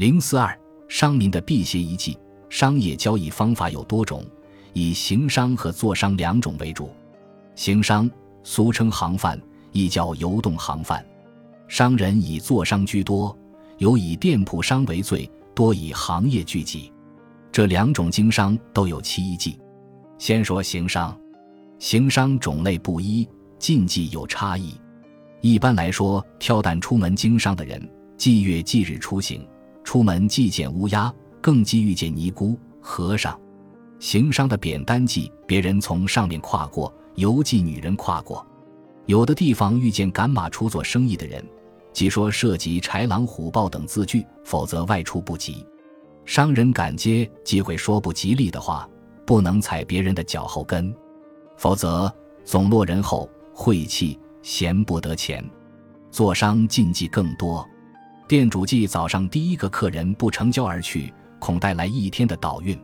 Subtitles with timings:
[0.00, 0.58] 零四二
[0.88, 2.16] 商民的辟邪遗迹。
[2.48, 4.24] 商业交易方法有多种，
[4.72, 6.88] 以行商和做商两种为主。
[7.54, 8.10] 行商
[8.42, 9.38] 俗称行贩，
[9.72, 11.04] 亦叫游动行贩。
[11.68, 13.36] 商人以做商居多，
[13.76, 16.90] 有以店铺商为最，多以行业聚集。
[17.52, 19.54] 这两种经商都有其依据。
[20.16, 21.14] 先说行商，
[21.78, 23.28] 行商种类不一，
[23.58, 24.72] 禁忌有差异。
[25.42, 27.86] 一般来说，挑担出门经商的人，
[28.16, 29.46] 忌月忌日出行，
[29.90, 33.36] 出门既见乌鸦，更忌遇见尼姑、和尚。
[33.98, 38.46] 行商的扁担忌别人从上面跨过，尤记女人跨过。
[39.06, 41.44] 有的地方遇见赶马出做生意的人。
[41.92, 45.66] 即说涉及豺狼虎豹等字句，否则外出不及。
[46.24, 48.88] 商人赶街忌讳说不吉利的话，
[49.26, 50.94] 不能踩别人的脚后跟，
[51.56, 52.08] 否则
[52.44, 55.44] 总落人后，晦气，闲不得钱。
[56.12, 57.68] 做商禁忌更多，
[58.30, 62.80] 店主忌早上第一个客人不成交而去，恐带来一天的倒运。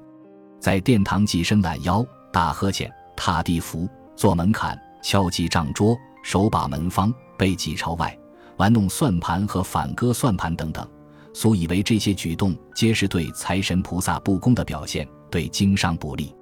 [0.59, 8.19] 在殿堂跻身懒腰、大呵欠、踏地扶、坐门槛、敲击帐桌、手把门方、背脊朝外。
[8.57, 10.85] 玩弄算盘和反割算盘等等，
[11.33, 16.35] 素以为这些举动皆是对财神菩萨不公的表现，对经商不利。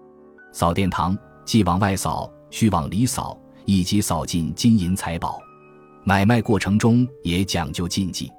[0.51, 5.39] 扫殿堂既往外扫，须往里扫，以及扫尽金银财宝。
[6.05, 8.33] 买卖过程中也讲究禁忌。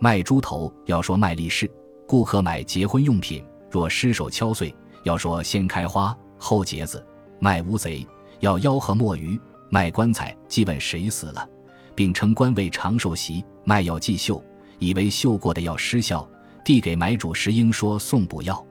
[0.00, 1.70] 卖猪头要说卖力士，
[2.06, 7.06] 顾客买结婚用品若失手敲碎，要说先开花后结子。
[7.38, 8.06] 卖乌贼
[8.40, 11.46] 要吆喝墨鱼，卖棺材即问谁死了。
[11.94, 14.42] 并称官位长寿席，卖药祭绣，
[14.78, 16.26] 以为绣过的药失效，
[16.64, 18.66] 递给买主时应说送补药。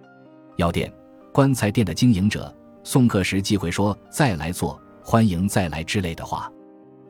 [0.56, 0.92] 药店、
[1.32, 2.52] 棺材店的经营者
[2.84, 6.52] 送客时忌讳说再来做，欢迎再来之类的话，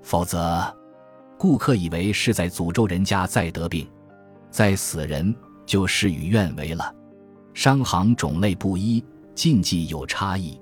[0.01, 0.61] 否则
[1.37, 3.89] 顾客以为是在诅咒人家再得病，
[4.51, 5.33] 在死人
[5.65, 6.93] 就事与愿违了。
[7.53, 9.03] 商行种类不一，
[9.35, 10.59] 禁忌有差异，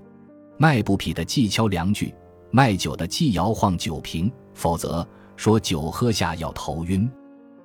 [0.58, 2.14] 卖布匹的忌敲量具，
[2.52, 5.08] 卖酒的忌摇晃酒瓶，否则。
[5.36, 7.08] 说酒喝下要头晕，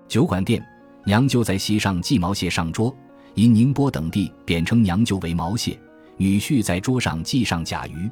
[0.06, 0.62] 酒馆店
[1.06, 2.94] 娘舅在席上系毛蟹上桌，
[3.32, 5.80] 因宁波等地贬称娘舅为毛蟹。
[6.18, 8.10] 女婿在桌上系上甲鱼。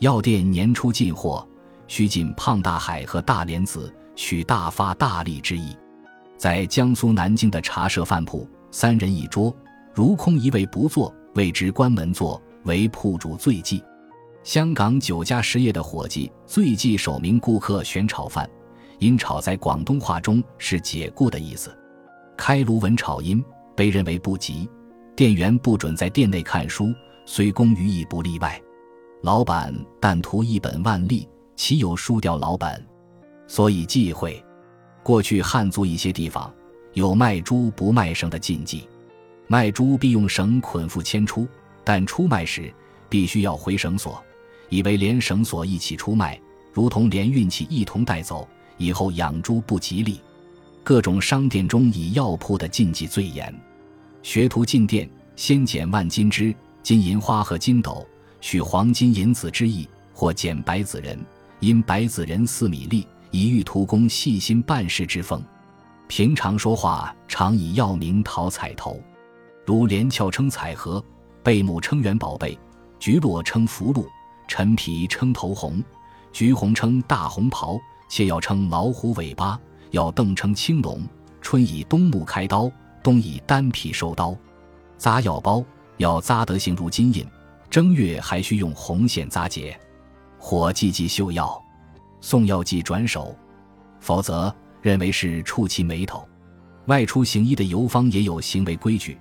[0.00, 1.46] 药店年初进货，
[1.86, 5.76] 需进胖大海和大莲子，取大发大利之意。
[6.38, 9.54] 在江苏南京的茶社饭铺，三人一桌，
[9.92, 13.82] 如空一位不坐，谓之关门坐，为铺主醉忌。
[14.44, 18.48] 香港酒家实业的伙计醉忌首名顾客选炒饭。
[19.00, 21.76] 因炒在广东话中是解雇的意思，
[22.36, 23.44] 开炉闻炒音
[23.76, 24.68] 被认为不吉，
[25.14, 26.92] 店员不准在店内看书，
[27.24, 28.60] 虽公于亦不例外。
[29.22, 32.84] 老板但图一本万利，岂有输掉老板？
[33.46, 34.44] 所以忌讳。
[35.08, 36.52] 过去汉族一些地方
[36.92, 38.86] 有卖猪不卖绳的禁忌，
[39.46, 41.48] 卖猪必用绳捆缚牵出，
[41.82, 42.70] 但出卖时
[43.08, 44.22] 必须要回绳索，
[44.68, 46.38] 以为连绳索一起出卖，
[46.74, 48.46] 如同连运气一同带走。
[48.76, 50.20] 以后养猪不吉利，
[50.84, 53.58] 各种商店中以药铺的禁忌最严。
[54.22, 58.06] 学徒进店，先捡万金枝、金银花和金斗，
[58.42, 61.18] 取黄金银子之意；或捡白子仁，
[61.60, 65.42] 因白子仁似米粒，以喻徒工细心办事之风。
[66.06, 69.00] 平常说话常以药名讨彩头，
[69.66, 71.04] 如连翘称彩盒，
[71.42, 72.58] 贝母称元宝贝，
[72.98, 74.08] 菊络称福禄，
[74.46, 75.82] 陈皮称头红，
[76.32, 77.78] 橘红称大红袍。
[78.10, 79.60] 且要称老虎尾巴，
[79.90, 81.06] 要邓称青龙。
[81.42, 82.72] 春以冬木开刀，
[83.02, 84.34] 冬以丹皮收刀。
[84.96, 85.62] 扎药包
[85.98, 87.22] 要扎得形如金印，
[87.68, 89.78] 正月还需用红线扎结。
[90.38, 91.62] 火忌忌绣药，
[92.20, 93.36] 送药剂转手，
[94.00, 96.26] 否则认为是触其眉头。
[96.86, 99.18] 外出行医的游方也有行为规矩，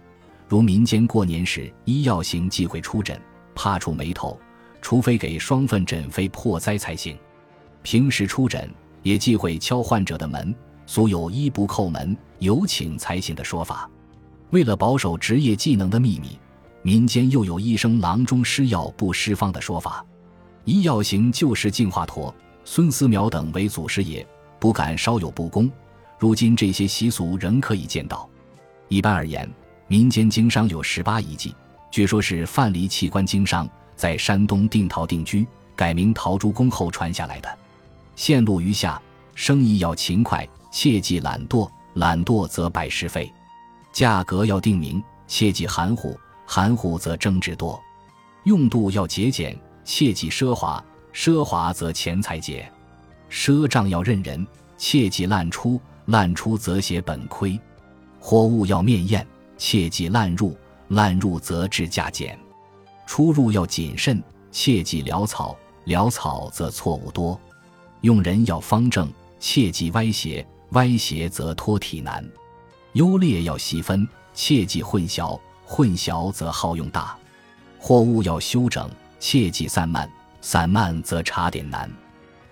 [0.48, 3.20] 如民间过年时医药行忌讳出诊，
[3.54, 4.40] 怕触眉头，
[4.82, 7.18] 除非给双份诊费破灾才行。
[7.84, 8.70] 平时出诊
[9.04, 13.90] 也忌讳敲患者的门，俗有“医不叩门，有请才行”的说法。
[14.52, 16.40] 为了保守职业技能的秘密，
[16.82, 20.06] 民间又有医生郎中施药不施方的说法。
[20.64, 22.34] 医药行就是净华佗、
[22.70, 24.28] 孙思邈等为祖师爷，
[24.60, 25.72] 不敢稍有不公。
[26.20, 28.30] 如今这些习俗仍可以见到。
[28.90, 29.50] 一般而言，
[29.88, 31.56] 民间经商有十八遗迹，
[31.90, 35.48] 据说是范蠡弃官经商，在山东定陶定居，
[35.78, 37.58] 改名陶朱公后传下来的。
[38.18, 39.02] 线路于下，
[39.34, 43.32] 生意要勤快，切忌懒惰，懒惰则百事废；
[43.94, 47.80] 价格要定明，切忌含糊，含糊则争执多；
[48.44, 50.84] 用度要节俭，切忌奢华，
[51.18, 52.64] 奢华则钱财竭；
[53.28, 54.46] 赊账要认人，
[54.78, 57.60] 切忌滥出，滥出则血本亏；
[58.20, 59.26] 货物要面验，
[59.58, 60.56] 切忌滥入，
[60.90, 62.38] 滥入则质价减。
[63.08, 67.38] 出入要谨慎，切忌潦草，潦草则错误多。
[68.02, 72.24] 用人要方正，切忌歪斜，歪斜则脱体难。
[72.94, 77.18] 优劣要细分，切忌混淆，混淆则耗用大。
[77.80, 78.88] 货物要修整，
[79.20, 80.08] 切忌散漫，
[80.42, 81.92] 散漫则查点难。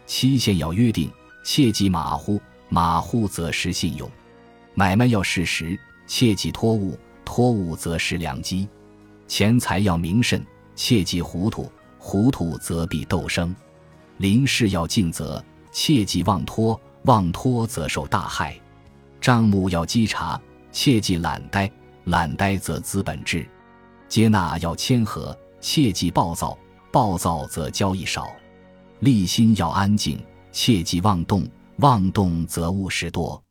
[0.05, 1.11] 期限要约定，
[1.43, 2.39] 切忌马虎，
[2.69, 4.09] 马虎则失信用。
[4.73, 8.67] 买卖要事实，切忌托物，托物则失良机。
[9.27, 10.45] 钱财要明慎，
[10.75, 13.55] 切忌糊涂，糊涂则必斗生。
[14.17, 18.55] 临事要尽责，切忌妄托，妄托则受大害。
[19.19, 20.39] 账目要稽查，
[20.71, 21.71] 切忌懒怠，
[22.03, 23.47] 懒怠则资本滞。
[24.07, 26.55] 接纳要谦和，切忌暴躁，
[26.95, 28.31] 暴躁则交易少。
[29.01, 30.17] 立心要安静，
[30.53, 31.45] 切忌妄动，
[31.79, 33.43] 妄动则误事多。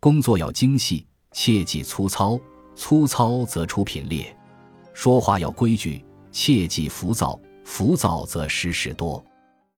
[0.00, 2.36] 工作要精细，切忌粗糙，
[2.74, 4.36] 粗糙则出品劣。
[4.92, 9.24] 说话要规矩，切忌浮躁，浮躁则失事多。